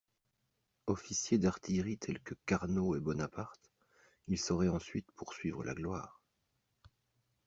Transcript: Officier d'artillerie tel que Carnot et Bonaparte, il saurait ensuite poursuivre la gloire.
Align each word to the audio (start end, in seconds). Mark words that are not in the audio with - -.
Officier 0.87 1.37
d'artillerie 1.37 1.99
tel 1.99 2.19
que 2.21 2.33
Carnot 2.47 2.95
et 2.95 2.99
Bonaparte, 2.99 3.71
il 4.27 4.39
saurait 4.39 4.67
ensuite 4.67 5.05
poursuivre 5.11 5.63
la 5.63 5.75
gloire. 5.75 6.23